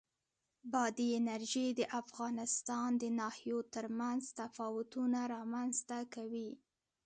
[0.71, 6.49] بادي انرژي د افغانستان د ناحیو ترمنځ تفاوتونه رامنځ ته کوي.